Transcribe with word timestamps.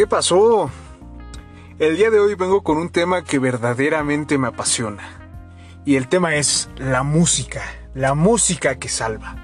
¿Qué 0.00 0.06
pasó? 0.06 0.70
El 1.78 1.98
día 1.98 2.08
de 2.08 2.18
hoy 2.18 2.34
vengo 2.34 2.62
con 2.62 2.78
un 2.78 2.88
tema 2.88 3.22
que 3.22 3.38
verdaderamente 3.38 4.38
me 4.38 4.48
apasiona. 4.48 5.02
Y 5.84 5.96
el 5.96 6.08
tema 6.08 6.36
es 6.36 6.70
la 6.78 7.02
música, 7.02 7.60
la 7.92 8.14
música 8.14 8.78
que 8.78 8.88
salva. 8.88 9.36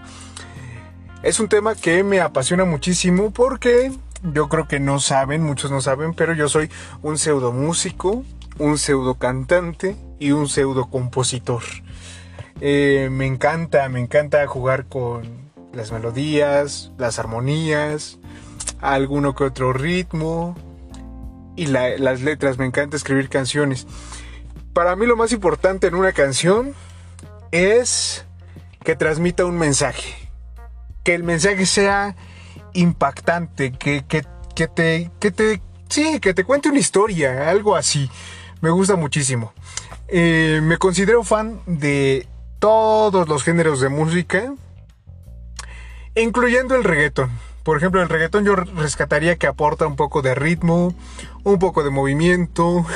Es 1.22 1.40
un 1.40 1.48
tema 1.48 1.74
que 1.74 2.02
me 2.02 2.22
apasiona 2.22 2.64
muchísimo 2.64 3.32
porque 3.32 3.92
yo 4.32 4.48
creo 4.48 4.66
que 4.66 4.80
no 4.80 4.98
saben, 4.98 5.42
muchos 5.42 5.70
no 5.70 5.82
saben, 5.82 6.14
pero 6.14 6.32
yo 6.32 6.48
soy 6.48 6.70
un 7.02 7.18
pseudo 7.18 7.52
músico, 7.52 8.24
un 8.58 8.78
pseudo 8.78 9.16
cantante 9.16 9.94
y 10.18 10.30
un 10.30 10.48
pseudo 10.48 10.88
compositor. 10.88 11.64
Eh, 12.62 13.10
me 13.12 13.26
encanta, 13.26 13.86
me 13.90 14.00
encanta 14.00 14.46
jugar 14.46 14.86
con 14.86 15.50
las 15.74 15.92
melodías, 15.92 16.92
las 16.96 17.18
armonías, 17.18 18.18
alguno 18.80 19.34
que 19.34 19.44
otro 19.44 19.72
ritmo 19.72 20.56
y 21.56 21.66
las 21.66 22.20
letras. 22.20 22.58
Me 22.58 22.66
encanta 22.66 22.96
escribir 22.96 23.28
canciones. 23.28 23.86
Para 24.72 24.94
mí 24.96 25.06
lo 25.06 25.16
más 25.16 25.32
importante 25.32 25.86
en 25.86 25.94
una 25.94 26.12
canción 26.12 26.74
es 27.50 28.24
que 28.84 28.94
transmita 28.94 29.44
un 29.44 29.58
mensaje. 29.58 30.14
Que 31.02 31.14
el 31.14 31.24
mensaje 31.24 31.66
sea 31.66 32.14
impactante, 32.74 33.72
que, 33.72 34.04
que, 34.06 34.22
te, 34.68 35.10
que 35.18 35.30
te, 35.30 35.62
sí, 35.88 36.20
que 36.20 36.34
te 36.34 36.44
cuente 36.44 36.68
una 36.68 36.78
historia, 36.78 37.48
algo 37.48 37.74
así. 37.74 38.10
Me 38.60 38.70
gusta 38.70 38.96
muchísimo. 38.96 39.52
Eh, 40.08 40.60
me 40.62 40.78
considero 40.78 41.24
fan 41.24 41.60
de 41.66 42.28
todos 42.58 43.28
los 43.28 43.42
géneros 43.42 43.80
de 43.80 43.88
música, 43.88 44.54
incluyendo 46.14 46.74
el 46.74 46.84
reggaeton. 46.84 47.30
Por 47.66 47.78
ejemplo, 47.78 48.00
el 48.00 48.08
reggaetón 48.08 48.44
yo 48.44 48.54
rescataría 48.54 49.38
que 49.38 49.48
aporta 49.48 49.88
un 49.88 49.96
poco 49.96 50.22
de 50.22 50.36
ritmo, 50.36 50.94
un 51.42 51.58
poco 51.58 51.82
de 51.82 51.90
movimiento, 51.90 52.86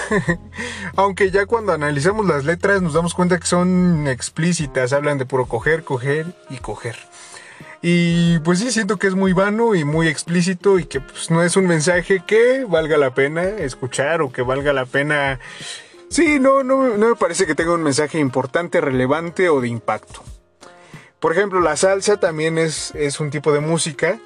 aunque 0.94 1.32
ya 1.32 1.44
cuando 1.46 1.72
analizamos 1.72 2.24
las 2.24 2.44
letras 2.44 2.80
nos 2.80 2.92
damos 2.92 3.12
cuenta 3.12 3.40
que 3.40 3.48
son 3.48 4.06
explícitas, 4.06 4.92
hablan 4.92 5.18
de 5.18 5.26
puro 5.26 5.46
coger, 5.46 5.82
coger 5.82 6.26
y 6.50 6.58
coger. 6.58 6.94
Y 7.82 8.38
pues 8.38 8.60
sí, 8.60 8.70
siento 8.70 8.96
que 8.96 9.08
es 9.08 9.16
muy 9.16 9.32
vano 9.32 9.74
y 9.74 9.82
muy 9.82 10.06
explícito 10.06 10.78
y 10.78 10.84
que 10.84 11.00
pues, 11.00 11.32
no 11.32 11.42
es 11.42 11.56
un 11.56 11.66
mensaje 11.66 12.22
que 12.24 12.64
valga 12.64 12.96
la 12.96 13.12
pena 13.12 13.42
escuchar 13.42 14.22
o 14.22 14.30
que 14.30 14.42
valga 14.42 14.72
la 14.72 14.86
pena... 14.86 15.40
Sí, 16.10 16.38
no, 16.38 16.62
no, 16.62 16.96
no 16.96 17.08
me 17.08 17.16
parece 17.16 17.44
que 17.44 17.56
tenga 17.56 17.74
un 17.74 17.82
mensaje 17.82 18.20
importante, 18.20 18.80
relevante 18.80 19.48
o 19.48 19.60
de 19.60 19.66
impacto. 19.66 20.22
Por 21.18 21.32
ejemplo, 21.32 21.58
la 21.58 21.76
salsa 21.76 22.20
también 22.20 22.56
es, 22.56 22.94
es 22.94 23.18
un 23.18 23.30
tipo 23.30 23.52
de 23.52 23.58
música 23.58 24.20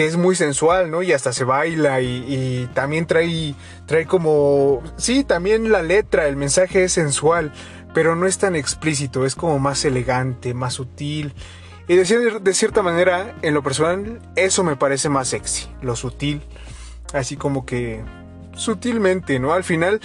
que 0.00 0.06
es 0.06 0.16
muy 0.16 0.34
sensual, 0.34 0.90
¿no? 0.90 1.02
Y 1.02 1.12
hasta 1.12 1.30
se 1.30 1.44
baila 1.44 2.00
y, 2.00 2.70
también 2.72 3.04
trae, 3.04 3.54
trae 3.84 4.06
como, 4.06 4.82
sí, 4.96 5.24
también 5.24 5.70
la 5.70 5.82
letra, 5.82 6.26
el 6.26 6.36
mensaje 6.36 6.84
es 6.84 6.92
sensual, 6.92 7.52
pero 7.92 8.16
no 8.16 8.26
es 8.26 8.38
tan 8.38 8.56
explícito, 8.56 9.26
es 9.26 9.34
como 9.34 9.58
más 9.58 9.84
elegante, 9.84 10.54
más 10.54 10.72
sutil. 10.72 11.34
Y 11.86 11.96
de, 11.96 12.40
de 12.40 12.54
cierta 12.54 12.80
manera, 12.80 13.36
en 13.42 13.52
lo 13.52 13.62
personal, 13.62 14.22
eso 14.36 14.64
me 14.64 14.74
parece 14.74 15.10
más 15.10 15.28
sexy, 15.28 15.68
lo 15.82 15.94
sutil, 15.96 16.40
así 17.12 17.36
como 17.36 17.66
que 17.66 18.02
sutilmente, 18.54 19.38
¿no? 19.38 19.52
Al 19.52 19.64
final 19.64 20.00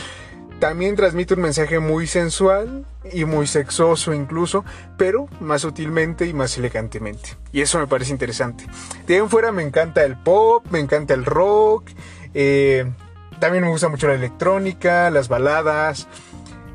también 0.59 0.97
transmite 0.97 1.35
un 1.35 1.41
mensaje 1.41 1.79
muy 1.79 2.05
sensual 2.05 2.85
y 3.11 3.25
muy 3.25 3.47
sexoso 3.47 4.13
incluso, 4.13 4.65
pero 4.97 5.27
más 5.39 5.61
sutilmente 5.61 6.25
y 6.25 6.33
más 6.33 6.57
elegantemente. 6.57 7.37
Y 7.51 7.61
eso 7.61 7.79
me 7.79 7.87
parece 7.87 8.11
interesante. 8.11 8.65
De 9.07 9.15
ahí 9.15 9.19
en 9.19 9.29
fuera 9.29 9.51
me 9.51 9.63
encanta 9.63 10.03
el 10.03 10.17
pop, 10.17 10.65
me 10.69 10.79
encanta 10.79 11.13
el 11.13 11.25
rock, 11.25 11.89
eh, 12.33 12.91
también 13.39 13.63
me 13.63 13.69
gusta 13.69 13.89
mucho 13.89 14.07
la 14.07 14.15
electrónica, 14.15 15.09
las 15.09 15.27
baladas, 15.27 16.07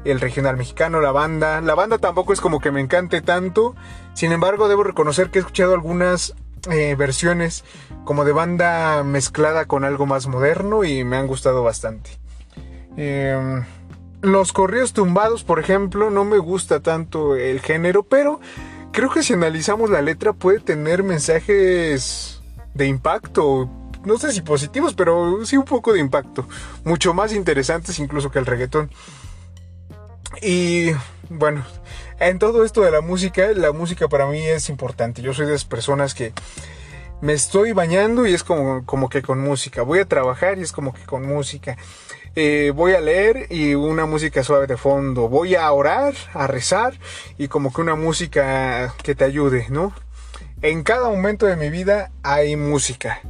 el 0.04 0.20
regional 0.20 0.56
mexicano, 0.56 1.00
la 1.00 1.12
banda. 1.12 1.60
La 1.60 1.74
banda 1.74 1.98
tampoco 1.98 2.32
es 2.32 2.40
como 2.40 2.60
que 2.60 2.70
me 2.70 2.80
encante 2.80 3.20
tanto, 3.20 3.74
sin 4.14 4.32
embargo 4.32 4.68
debo 4.68 4.84
reconocer 4.84 5.30
que 5.30 5.38
he 5.38 5.40
escuchado 5.40 5.74
algunas 5.74 6.34
eh, 6.70 6.94
versiones 6.94 7.64
como 8.04 8.24
de 8.24 8.32
banda 8.32 9.02
mezclada 9.02 9.64
con 9.64 9.84
algo 9.84 10.06
más 10.06 10.26
moderno 10.26 10.84
y 10.84 11.04
me 11.04 11.16
han 11.16 11.26
gustado 11.26 11.62
bastante. 11.62 12.10
Em, 12.96 13.64
los 14.22 14.52
corridos 14.52 14.92
tumbados, 14.92 15.44
por 15.44 15.58
ejemplo, 15.58 16.10
no 16.10 16.24
me 16.24 16.38
gusta 16.38 16.80
tanto 16.80 17.36
el 17.36 17.60
género, 17.60 18.02
pero 18.02 18.40
creo 18.92 19.10
que 19.10 19.22
si 19.22 19.32
analizamos 19.32 19.90
la 19.90 20.02
letra 20.02 20.32
puede 20.32 20.60
tener 20.60 21.02
mensajes 21.02 22.40
de 22.74 22.86
impacto. 22.86 23.68
No 24.04 24.18
sé 24.18 24.32
si 24.32 24.40
positivos, 24.40 24.94
pero 24.94 25.44
sí 25.44 25.56
un 25.56 25.64
poco 25.64 25.92
de 25.92 26.00
impacto. 26.00 26.46
Mucho 26.84 27.14
más 27.14 27.32
interesantes 27.32 27.98
incluso 27.98 28.30
que 28.30 28.38
el 28.38 28.46
reggaetón. 28.46 28.90
Y 30.42 30.90
bueno, 31.28 31.64
en 32.18 32.38
todo 32.38 32.64
esto 32.64 32.82
de 32.82 32.90
la 32.90 33.00
música, 33.00 33.48
la 33.54 33.72
música 33.72 34.08
para 34.08 34.26
mí 34.26 34.46
es 34.46 34.68
importante. 34.68 35.22
Yo 35.22 35.34
soy 35.34 35.46
de 35.46 35.54
esas 35.54 35.66
personas 35.66 36.14
que 36.14 36.32
me 37.20 37.32
estoy 37.34 37.72
bañando 37.72 38.26
y 38.26 38.32
es 38.32 38.44
como, 38.44 38.84
como 38.86 39.08
que 39.08 39.22
con 39.22 39.40
música. 39.40 39.82
Voy 39.82 39.98
a 39.98 40.08
trabajar 40.08 40.58
y 40.58 40.62
es 40.62 40.72
como 40.72 40.94
que 40.94 41.04
con 41.04 41.26
música. 41.26 41.76
Eh, 42.36 42.72
voy 42.74 42.92
a 42.92 43.00
leer 43.00 43.48
y 43.50 43.74
una 43.74 44.06
música 44.06 44.44
suave 44.44 44.66
de 44.66 44.76
fondo. 44.76 45.28
Voy 45.28 45.56
a 45.56 45.70
orar, 45.72 46.14
a 46.32 46.46
rezar 46.46 46.94
y 47.38 47.48
como 47.48 47.72
que 47.72 47.80
una 47.80 47.96
música 47.96 48.94
que 49.02 49.14
te 49.14 49.24
ayude, 49.24 49.66
¿no? 49.68 49.92
En 50.62 50.82
cada 50.84 51.08
momento 51.08 51.46
de 51.46 51.56
mi 51.56 51.70
vida 51.70 52.12
hay 52.22 52.54
música. 52.54 53.20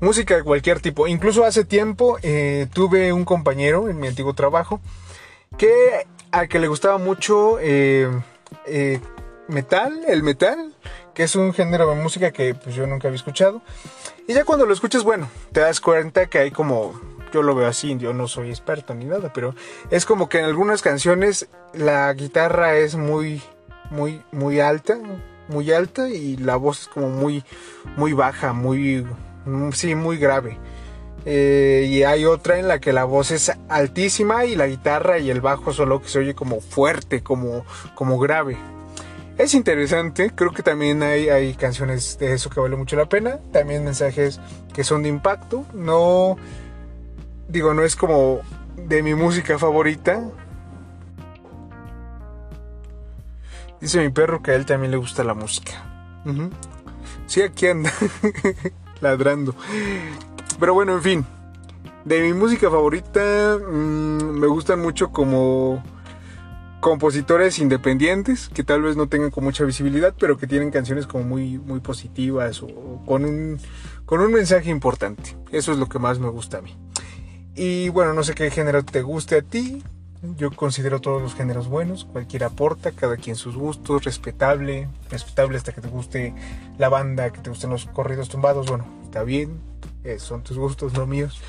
Música 0.00 0.36
de 0.36 0.44
cualquier 0.44 0.80
tipo. 0.80 1.08
Incluso 1.08 1.44
hace 1.44 1.64
tiempo 1.64 2.18
eh, 2.22 2.68
tuve 2.72 3.12
un 3.12 3.24
compañero 3.24 3.88
en 3.88 3.98
mi 3.98 4.06
antiguo 4.06 4.34
trabajo 4.34 4.80
que 5.56 6.06
al 6.30 6.48
que 6.48 6.60
le 6.60 6.68
gustaba 6.68 6.98
mucho 6.98 7.58
eh, 7.60 8.08
metal, 9.48 10.04
el 10.06 10.22
metal, 10.22 10.74
que 11.14 11.24
es 11.24 11.34
un 11.34 11.52
género 11.52 11.88
de 11.88 11.96
música 11.96 12.30
que 12.30 12.54
pues, 12.54 12.76
yo 12.76 12.86
nunca 12.86 13.08
había 13.08 13.16
escuchado. 13.16 13.62
Y 14.28 14.34
ya 14.34 14.44
cuando 14.44 14.66
lo 14.66 14.74
escuchas, 14.74 15.02
bueno, 15.02 15.28
te 15.50 15.60
das 15.60 15.80
cuenta 15.80 16.26
que 16.26 16.38
hay 16.38 16.50
como 16.52 17.17
yo 17.32 17.42
lo 17.42 17.54
veo 17.54 17.68
así, 17.68 17.96
yo 17.98 18.12
no 18.12 18.28
soy 18.28 18.50
experto 18.50 18.94
ni 18.94 19.04
nada, 19.04 19.32
pero 19.32 19.54
es 19.90 20.04
como 20.06 20.28
que 20.28 20.38
en 20.38 20.44
algunas 20.44 20.82
canciones 20.82 21.48
la 21.72 22.12
guitarra 22.14 22.76
es 22.76 22.96
muy, 22.96 23.42
muy, 23.90 24.22
muy 24.32 24.60
alta, 24.60 24.98
muy 25.48 25.72
alta 25.72 26.08
y 26.08 26.36
la 26.36 26.56
voz 26.56 26.82
es 26.82 26.88
como 26.88 27.08
muy, 27.08 27.44
muy 27.96 28.12
baja, 28.12 28.52
muy, 28.52 29.06
sí, 29.72 29.94
muy 29.94 30.18
grave. 30.18 30.58
Eh, 31.24 31.86
y 31.90 32.04
hay 32.04 32.24
otra 32.24 32.58
en 32.58 32.68
la 32.68 32.80
que 32.80 32.92
la 32.92 33.04
voz 33.04 33.30
es 33.32 33.52
altísima 33.68 34.44
y 34.44 34.54
la 34.54 34.66
guitarra 34.66 35.18
y 35.18 35.30
el 35.30 35.40
bajo 35.40 35.72
solo 35.72 36.00
que 36.00 36.08
se 36.08 36.20
oye 36.20 36.34
como 36.34 36.60
fuerte, 36.60 37.22
como, 37.22 37.64
como 37.94 38.18
grave. 38.18 38.56
Es 39.36 39.54
interesante, 39.54 40.32
creo 40.34 40.52
que 40.52 40.62
también 40.62 41.02
hay, 41.02 41.28
hay 41.28 41.54
canciones 41.54 42.18
de 42.18 42.32
eso 42.32 42.50
que 42.50 42.60
vale 42.60 42.76
mucho 42.76 42.96
la 42.96 43.08
pena, 43.08 43.38
también 43.52 43.84
mensajes 43.84 44.40
que 44.74 44.82
son 44.82 45.04
de 45.04 45.10
impacto, 45.10 45.64
no 45.74 46.36
digo, 47.48 47.74
no 47.74 47.82
es 47.82 47.96
como 47.96 48.40
de 48.76 49.02
mi 49.02 49.14
música 49.14 49.58
favorita. 49.58 50.22
Dice 53.80 54.00
mi 54.00 54.10
perro 54.10 54.42
que 54.42 54.52
a 54.52 54.54
él 54.54 54.66
también 54.66 54.90
le 54.90 54.96
gusta 54.96 55.24
la 55.24 55.34
música. 55.34 55.72
Sí, 57.26 57.42
aquí 57.42 57.66
anda, 57.66 57.92
ladrando. 59.00 59.54
Pero 60.60 60.74
bueno, 60.74 60.94
en 60.94 61.02
fin. 61.02 61.26
De 62.04 62.22
mi 62.22 62.32
música 62.32 62.70
favorita, 62.70 63.58
mm, 63.58 64.38
me 64.38 64.46
gustan 64.46 64.80
mucho 64.80 65.10
como 65.10 65.82
compositores 66.80 67.58
independientes 67.58 68.48
que 68.48 68.62
tal 68.62 68.82
vez 68.82 68.96
no 68.96 69.08
tengan 69.08 69.30
con 69.30 69.44
mucha 69.44 69.64
visibilidad, 69.64 70.14
pero 70.18 70.38
que 70.38 70.46
tienen 70.46 70.70
canciones 70.70 71.06
como 71.06 71.24
muy, 71.24 71.58
muy 71.58 71.80
positivas 71.80 72.62
o 72.62 73.02
con 73.04 73.24
un, 73.24 73.58
con 74.06 74.20
un 74.20 74.32
mensaje 74.32 74.70
importante. 74.70 75.36
Eso 75.50 75.72
es 75.72 75.78
lo 75.78 75.88
que 75.88 75.98
más 75.98 76.18
me 76.18 76.28
gusta 76.28 76.58
a 76.58 76.62
mí. 76.62 76.76
Y 77.58 77.88
bueno, 77.88 78.14
no 78.14 78.22
sé 78.22 78.36
qué 78.36 78.52
género 78.52 78.84
te 78.84 79.02
guste 79.02 79.38
a 79.38 79.42
ti. 79.42 79.82
Yo 80.36 80.52
considero 80.52 81.00
todos 81.00 81.20
los 81.20 81.34
géneros 81.34 81.66
buenos, 81.66 82.04
cualquiera 82.04 82.46
aporta, 82.46 82.92
cada 82.92 83.16
quien 83.16 83.34
sus 83.34 83.56
gustos, 83.56 84.04
respetable, 84.04 84.88
respetable 85.10 85.56
hasta 85.58 85.72
que 85.72 85.80
te 85.80 85.88
guste 85.88 86.34
la 86.78 86.88
banda, 86.88 87.30
que 87.32 87.40
te 87.40 87.50
gusten 87.50 87.70
los 87.70 87.86
corridos 87.86 88.28
tumbados, 88.28 88.68
bueno, 88.68 88.86
está 89.02 89.24
bien, 89.24 89.60
eh, 90.04 90.20
son 90.20 90.44
tus 90.44 90.56
gustos, 90.56 90.92
no 90.92 91.06
míos. 91.06 91.40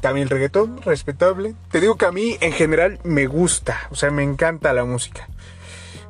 También 0.00 0.24
el 0.24 0.30
reggaetón, 0.30 0.80
respetable. 0.82 1.54
Te 1.70 1.80
digo 1.80 1.96
que 1.96 2.06
a 2.06 2.12
mí 2.12 2.38
en 2.40 2.52
general 2.52 2.98
me 3.04 3.26
gusta, 3.26 3.78
o 3.90 3.94
sea, 3.94 4.10
me 4.10 4.22
encanta 4.22 4.72
la 4.72 4.86
música. 4.86 5.28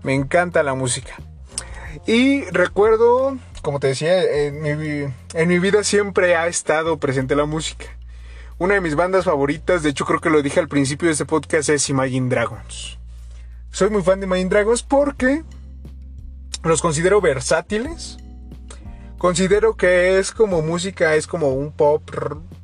Me 0.05 0.15
encanta 0.15 0.63
la 0.63 0.75
música. 0.75 1.17
Y 2.07 2.45
recuerdo, 2.51 3.37
como 3.63 3.81
te 3.81 3.89
decía, 3.89 4.23
en 4.23 4.63
mi, 4.63 5.13
en 5.35 5.49
mi 5.49 5.59
vida 5.59 5.83
siempre 5.83 6.37
ha 6.37 6.47
estado 6.47 6.99
presente 6.99 7.35
la 7.35 7.45
música. 7.45 7.98
Una 8.59 8.75
de 8.75 8.81
mis 8.81 8.97
bandas 8.97 9.25
favoritas, 9.25 9.83
de 9.83 9.91
hecho 9.91 10.05
creo 10.05 10.21
que 10.21 10.31
lo 10.31 10.43
dije 10.43 10.61
al 10.61 10.69
principio 10.69 11.07
de 11.07 11.13
este 11.13 11.25
podcast, 11.25 11.69
es 11.69 11.89
Imagine 11.89 12.29
Dragons. 12.29 12.99
Soy 13.71 13.91
muy 13.91 14.03
fan 14.03 14.21
de 14.21 14.27
Imagine 14.27 14.51
Dragons 14.51 14.83
porque 14.83 15.45
los 16.65 16.83
considero 16.83 17.21
versátiles, 17.21 18.19
Considero 19.19 19.77
que 19.77 20.21
es 20.21 20.31
como 20.31 20.63
música, 20.63 21.17
es 21.17 21.27
como 21.27 21.53
un 21.53 21.73
pop, 21.73 22.09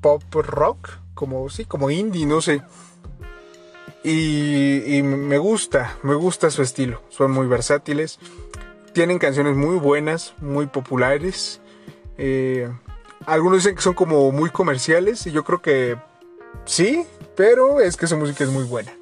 pop 0.01 0.23
rock, 0.33 0.89
como 1.13 1.49
sí, 1.51 1.65
como 1.65 1.91
indie, 1.91 2.27
no 2.27 2.41
sé. 2.41 2.63
Y, 4.05 5.03
me 5.03 5.39
gusta, 5.39 5.97
me 6.05 6.15
gusta 6.15 6.51
su 6.51 6.63
estilo. 6.63 7.03
Son 7.09 7.33
muy 7.33 7.49
versátiles. 7.49 8.21
Tienen 8.93 9.19
canciones 9.19 9.57
muy 9.57 9.77
buenas, 9.79 10.35
muy 10.41 10.67
populares. 10.67 11.61
Eh, 12.19 12.71
algunos 13.27 13.59
dicen 13.59 13.77
que 13.77 13.83
son 13.83 13.95
como 13.95 14.31
muy 14.33 14.51
comerciales 14.51 15.27
y 15.27 15.33
yo 15.33 15.45
creo 15.45 15.63
que 15.63 15.97
sí, 16.65 17.07
pero 17.37 17.81
es 17.81 17.97
que 17.97 18.07
su 18.07 18.17
música 18.17 18.45
es 18.45 18.51
muy 18.51 18.65
buena. 18.65 18.93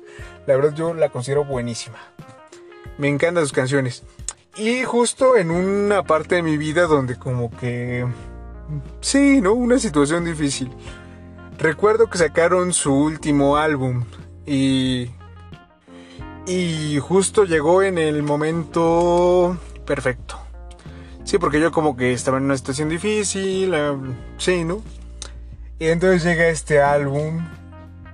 La 0.46 0.56
verdad 0.56 0.74
yo 0.74 0.94
la 0.94 1.10
considero 1.10 1.44
buenísima. 1.44 1.98
Me 2.98 3.08
encantan 3.08 3.44
sus 3.44 3.52
canciones. 3.52 4.02
Y 4.56 4.84
justo 4.84 5.36
en 5.36 5.50
una 5.50 6.02
parte 6.02 6.36
de 6.36 6.42
mi 6.42 6.56
vida 6.56 6.86
donde 6.86 7.16
como 7.16 7.50
que... 7.50 8.06
Sí, 9.00 9.40
¿no? 9.40 9.54
Una 9.54 9.78
situación 9.78 10.24
difícil. 10.24 10.70
Recuerdo 11.58 12.08
que 12.08 12.18
sacaron 12.18 12.72
su 12.72 12.92
último 12.92 13.56
álbum 13.56 14.04
y... 14.46 15.10
Y 16.46 16.98
justo 16.98 17.44
llegó 17.44 17.82
en 17.82 17.98
el 17.98 18.22
momento 18.22 19.56
perfecto. 19.86 20.41
Sí, 21.24 21.38
porque 21.38 21.60
yo 21.60 21.70
como 21.72 21.96
que 21.96 22.12
estaba 22.12 22.38
en 22.38 22.44
una 22.44 22.56
situación 22.56 22.88
difícil, 22.88 23.72
eh, 23.74 23.96
sí, 24.38 24.64
¿no? 24.64 24.82
Y 25.78 25.86
entonces 25.86 26.22
llega 26.22 26.48
este 26.48 26.80
álbum 26.80 27.44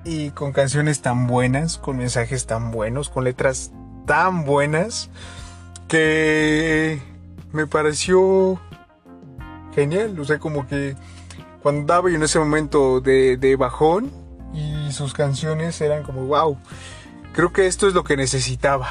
y 0.05 0.31
con 0.31 0.52
canciones 0.52 1.02
tan 1.02 1.26
buenas, 1.26 1.78
con 1.78 1.99
mensajes 1.99 2.46
tan 2.46 2.70
buenos, 2.70 3.08
con 3.08 3.25
letras 3.25 3.72
tan 4.06 4.44
buenas, 4.44 5.10
que 5.87 7.00
me 7.52 7.66
pareció 7.66 8.60
genial. 9.75 10.19
O 10.19 10.25
sea, 10.25 10.38
como 10.38 10.66
que 10.66 10.96
cuando 11.62 11.93
daba 11.93 12.08
yo 12.08 12.16
en 12.16 12.22
ese 12.22 12.38
momento 12.38 13.00
de, 13.00 13.37
de 13.37 13.56
bajón 13.56 14.10
y 14.55 14.93
sus 14.93 15.12
canciones 15.12 15.81
eran 15.81 16.02
como, 16.02 16.25
wow, 16.26 16.58
creo 17.32 17.52
que 17.52 17.66
esto 17.66 17.87
es 17.87 17.94
lo 17.94 18.05
que 18.05 18.16
necesitaba. 18.16 18.88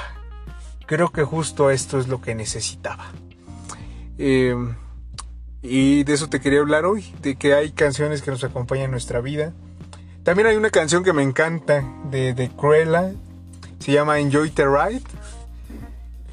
Creo 0.85 1.11
que 1.11 1.23
justo 1.23 1.71
esto 1.71 1.99
es 1.99 2.07
lo 2.07 2.21
que 2.21 2.35
necesitaba. 2.35 3.05
Em, 4.17 4.75
y 5.61 6.03
de 6.03 6.13
eso 6.13 6.29
te 6.29 6.39
quería 6.39 6.59
hablar 6.59 6.85
hoy, 6.85 7.13
de 7.21 7.35
que 7.35 7.53
hay 7.53 7.71
canciones 7.71 8.21
que 8.21 8.31
nos 8.31 8.43
acompañan 8.43 8.85
en 8.85 8.91
nuestra 8.91 9.21
vida. 9.21 9.53
También 10.23 10.47
hay 10.47 10.55
una 10.55 10.69
canción 10.69 11.03
que 11.03 11.13
me 11.13 11.23
encanta 11.23 11.83
de, 12.09 12.33
de 12.33 12.49
Cruella, 12.49 13.11
se 13.79 13.91
llama 13.91 14.19
Enjoy 14.19 14.49
the 14.51 14.65
Ride. 14.65 15.03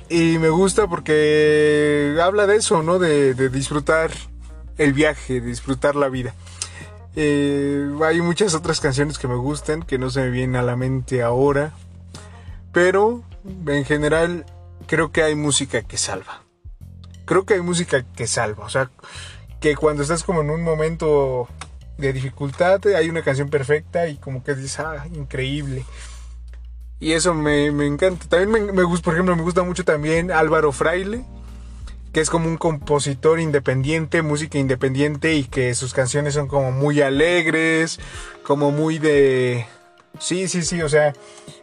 Y 0.09 0.39
me 0.39 0.51
gusta 0.51 0.87
porque 0.87 2.17
habla 2.23 2.47
de 2.47 2.57
eso, 2.57 2.83
¿no? 2.83 2.99
De, 2.99 3.35
disfrutar 3.49 4.11
el 4.77 4.93
viaje, 4.93 5.41
de 5.41 5.47
disfrutar 5.47 5.97
la 5.97 6.09
vida. 6.09 6.35
Eh, 7.17 7.89
hay 8.05 8.21
muchas 8.21 8.55
otras 8.55 8.81
canciones 8.81 9.19
que 9.19 9.29
me 9.29 9.37
gustan, 9.37 9.83
que 9.83 9.99
no 9.99 10.11
se 10.11 10.21
me 10.21 10.31
vienen 10.31 10.57
a 10.57 10.63
la 10.63 10.77
mente 10.77 11.23
ahora. 11.23 11.73
Pero 12.73 13.23
en 13.67 13.85
general 13.85 14.47
creo 14.87 15.13
que 15.13 15.23
hay 15.23 15.35
música 15.35 15.83
que 15.83 15.97
salva 15.97 16.44
creo 17.25 17.45
que 17.45 17.55
hay 17.55 17.61
música 17.61 18.05
que 18.17 18.27
salva. 18.27 18.65
O 18.65 18.71
sea, 18.71 18.91
que 19.61 19.77
cuando 19.77 20.03
estás 20.03 20.25
como 20.25 20.43
en 20.43 20.51
un 20.51 20.63
momento 20.63 21.49
de 21.99 22.13
dificultad, 22.13 22.81
hay 22.95 23.09
una 23.09 23.23
canción 23.23 23.49
perfecta 23.49 24.09
y 24.09 24.17
como 24.17 24.43
que 24.43 24.55
dices, 24.55 24.81
ah, 24.81 25.07
increíble. 25.13 25.85
Y 27.01 27.13
eso 27.13 27.35
me, 27.35 27.67
encanta. 27.67 28.27
También 28.29 28.75
me, 28.75 28.83
gusta, 28.83 29.05
por 29.05 29.15
ejemplo, 29.15 29.37
me 29.37 29.43
gusta 29.43 29.63
mucho 29.63 29.85
también 29.85 30.31
Álvaro 30.31 30.73
Fraile, 30.73 31.25
que 32.13 32.21
es 32.21 32.31
como 32.31 32.49
un 32.49 32.57
compositor 32.57 33.41
independiente, 33.41 34.23
música 34.23 34.59
independiente 34.59 35.35
y 35.35 35.45
que 35.45 35.75
sus 35.75 35.93
canciones 35.93 36.35
son 36.35 36.49
como 36.49 36.73
muy 36.73 37.03
alegres, 37.03 38.01
como 38.43 38.71
muy 38.71 38.99
de... 38.99 39.67
Sí, 40.21 40.47
sí, 40.47 40.63
sí, 40.63 40.81
o 40.81 40.89
sea, 40.89 41.13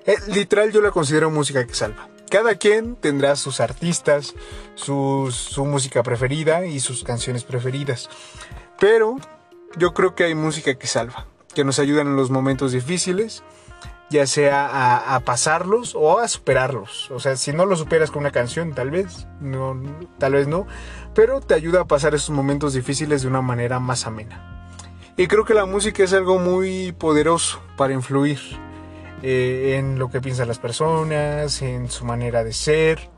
eh, 0.06 0.16
literal 0.28 0.72
yo 0.72 0.82
la 0.82 0.92
considero 0.92 1.32
música 1.32 1.66
que 1.66 1.74
salva. 1.74 2.10
Cada 2.32 2.56
quien 2.56 2.96
tendrá 2.96 3.36
sus 3.36 3.60
artistas, 3.60 4.36
su 4.76 5.66
música 5.66 6.02
preferida 6.02 6.66
y 6.66 6.80
sus 6.80 7.04
canciones 7.04 7.44
preferidas. 7.44 8.10
Pero 8.80 9.18
yo 9.76 9.94
creo 9.94 10.16
que 10.16 10.24
hay 10.24 10.34
música 10.34 10.74
que 10.76 10.88
salva, 10.88 11.26
que 11.54 11.66
nos 11.66 11.78
ayudan 11.78 12.08
en 12.08 12.16
los 12.16 12.32
momentos 12.32 12.72
difíciles, 12.72 13.44
ya 14.10 14.26
sea 14.28 15.14
a, 15.14 15.20
pasarlos 15.20 15.94
o 15.94 16.20
a 16.20 16.28
superarlos. 16.30 17.12
O 17.12 17.20
sea, 17.20 17.36
si 17.36 17.52
no 17.52 17.66
lo 17.66 17.76
superas 17.76 18.12
con 18.12 18.22
una 18.22 18.32
canción, 18.32 18.74
tal 18.74 18.92
vez, 18.92 19.28
no, 19.42 19.82
tal 20.18 20.32
vez 20.32 20.48
no, 20.48 20.68
pero 21.14 21.42
te 21.42 21.54
ayuda 21.54 21.82
a 21.82 21.86
pasar 21.86 22.16
esos 22.16 22.30
momentos 22.30 22.74
difíciles 22.74 23.24
de 23.24 23.28
una 23.28 23.42
manera 23.42 23.82
más 23.82 24.08
amena. 24.08 24.70
Y 25.18 25.28
creo 25.28 25.44
que 25.44 25.54
la 25.54 25.66
música 25.66 26.02
es 26.02 26.14
algo 26.14 26.40
muy 26.40 26.94
poderoso 26.94 27.62
para 27.76 27.94
influir 27.94 28.40
eh, 29.24 29.76
en 29.78 30.00
lo 30.00 30.10
que 30.10 30.22
piensan 30.22 30.48
las 30.48 30.60
personas, 30.60 31.62
en 31.62 31.90
su 31.90 32.06
manera 32.06 32.44
de 32.44 32.54
ser. 32.54 33.10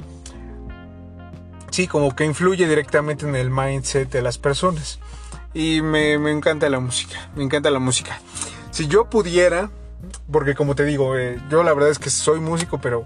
Sí, 1.70 1.88
como 1.88 2.16
que 2.16 2.26
influye 2.26 2.68
directamente 2.68 3.28
en 3.28 3.36
el 3.36 3.50
mindset 3.50 4.10
de 4.12 4.22
las 4.22 4.38
personas. 4.38 5.00
Y 5.54 5.82
me, 5.82 6.14
encanta 6.14 6.70
la 6.70 6.80
música, 6.80 7.30
me 7.36 7.44
encanta 7.44 7.70
la 7.70 7.80
música. 7.80 8.20
Si 8.72 8.88
yo 8.88 9.10
pudiera, 9.10 9.72
porque 10.32 10.56
como 10.56 10.76
te 10.76 10.84
digo, 10.84 11.18
eh, 11.18 11.40
yo 11.50 11.64
la 11.64 11.74
verdad 11.74 11.90
es 11.92 12.00
que 12.00 12.10
soy 12.10 12.40
músico, 12.40 12.80
pero 12.82 13.06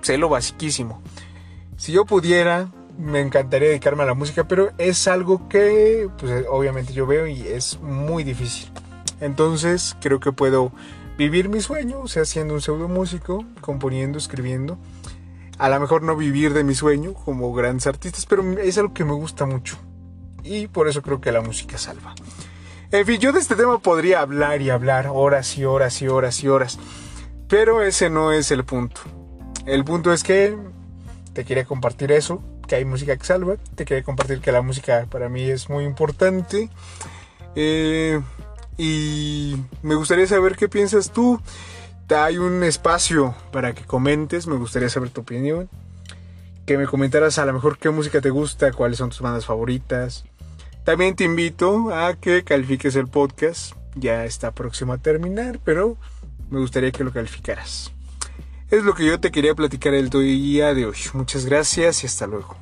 sé 0.00 0.18
lo 0.18 0.28
basiquísimo. 0.28 1.02
Si 1.76 1.92
yo 1.92 2.04
pudiera, 2.04 2.68
me 2.98 3.20
encantaría 3.20 3.68
dedicarme 3.68 4.02
a 4.02 4.06
la 4.06 4.14
música, 4.14 4.44
pero 4.44 4.72
es 4.78 5.06
algo 5.08 5.48
que, 5.48 6.08
pues 6.18 6.44
obviamente 6.50 6.92
yo 6.92 7.06
veo 7.06 7.26
y 7.26 7.46
es 7.46 7.80
muy 7.80 8.24
difícil. 8.24 8.70
Entonces 9.20 9.96
creo 10.00 10.18
que 10.18 10.32
puedo 10.32 10.72
vivir 11.16 11.48
mi 11.48 11.60
sueño, 11.60 12.00
o 12.00 12.08
sea, 12.08 12.24
siendo 12.24 12.54
un 12.54 12.60
pseudo 12.60 12.88
músico, 12.88 13.44
componiendo, 13.60 14.18
escribiendo. 14.18 14.78
A 15.58 15.68
lo 15.68 15.78
mejor 15.78 16.02
no 16.02 16.16
vivir 16.16 16.54
de 16.54 16.64
mi 16.64 16.74
sueño 16.74 17.14
como 17.14 17.52
grandes 17.52 17.86
artistas, 17.86 18.26
pero 18.26 18.58
es 18.58 18.78
algo 18.78 18.94
que 18.94 19.04
me 19.04 19.12
gusta 19.12 19.46
mucho. 19.46 19.76
Y 20.42 20.66
por 20.66 20.88
eso 20.88 21.02
creo 21.02 21.20
que 21.20 21.30
la 21.30 21.40
música 21.40 21.78
salva. 21.78 22.14
En 22.90 23.06
fin, 23.06 23.20
yo 23.20 23.32
de 23.32 23.40
este 23.40 23.56
tema 23.56 23.78
podría 23.78 24.20
hablar 24.20 24.60
y 24.60 24.70
hablar 24.70 25.08
horas 25.10 25.56
y 25.56 25.64
horas 25.64 26.02
y 26.02 26.08
horas 26.08 26.42
y 26.42 26.48
horas. 26.48 26.78
Pero 27.48 27.82
ese 27.82 28.10
no 28.10 28.32
es 28.32 28.50
el 28.50 28.64
punto. 28.64 29.00
El 29.66 29.84
punto 29.84 30.12
es 30.12 30.22
que 30.22 30.56
te 31.32 31.44
quería 31.44 31.64
compartir 31.64 32.12
eso, 32.12 32.42
que 32.66 32.74
hay 32.74 32.84
música 32.84 33.16
que 33.16 33.24
salva. 33.24 33.56
Te 33.74 33.84
quería 33.84 34.02
compartir 34.02 34.40
que 34.40 34.52
la 34.52 34.62
música 34.62 35.06
para 35.08 35.28
mí 35.28 35.42
es 35.42 35.70
muy 35.70 35.84
importante. 35.84 36.68
Eh, 37.54 38.20
y 38.78 39.56
me 39.82 39.94
gustaría 39.94 40.26
saber 40.26 40.56
qué 40.56 40.68
piensas 40.68 41.10
tú. 41.12 41.40
Hay 42.14 42.36
un 42.36 42.62
espacio 42.62 43.34
para 43.52 43.74
que 43.74 43.84
comentes, 43.84 44.46
me 44.46 44.56
gustaría 44.56 44.90
saber 44.90 45.10
tu 45.10 45.22
opinión. 45.22 45.70
Que 46.66 46.76
me 46.76 46.86
comentaras 46.86 47.38
a 47.38 47.46
lo 47.46 47.52
mejor 47.52 47.78
qué 47.78 47.90
música 47.90 48.20
te 48.20 48.30
gusta, 48.30 48.72
cuáles 48.72 48.98
son 48.98 49.10
tus 49.10 49.20
bandas 49.20 49.46
favoritas. 49.46 50.24
También 50.84 51.16
te 51.16 51.24
invito 51.24 51.94
a 51.94 52.14
que 52.14 52.44
califiques 52.44 52.96
el 52.96 53.08
podcast. 53.08 53.74
Ya 53.94 54.24
está 54.24 54.52
próximo 54.52 54.92
a 54.92 54.98
terminar, 54.98 55.58
pero 55.64 55.96
me 56.50 56.58
gustaría 56.58 56.92
que 56.92 57.04
lo 57.04 57.12
calificaras. 57.12 57.92
Es 58.70 58.84
lo 58.84 58.94
que 58.94 59.06
yo 59.06 59.20
te 59.20 59.30
quería 59.30 59.54
platicar 59.54 59.94
el 59.94 60.10
día 60.10 60.74
de 60.74 60.86
hoy. 60.86 60.96
Muchas 61.14 61.46
gracias 61.46 62.04
y 62.04 62.06
hasta 62.06 62.26
luego. 62.26 62.56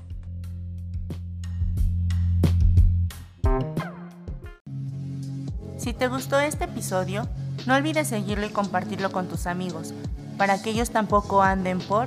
Si 5.80 5.94
te 5.94 6.08
gustó 6.08 6.38
este 6.38 6.64
episodio, 6.64 7.26
no 7.66 7.74
olvides 7.74 8.08
seguirlo 8.08 8.44
y 8.44 8.50
compartirlo 8.50 9.10
con 9.12 9.28
tus 9.28 9.46
amigos, 9.46 9.94
para 10.36 10.60
que 10.60 10.68
ellos 10.68 10.90
tampoco 10.90 11.40
anden 11.40 11.78
por 11.78 12.06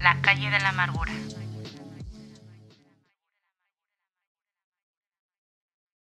la 0.00 0.20
calle 0.20 0.50
de 0.50 0.60
la 0.60 0.68
amargura. 0.68 1.10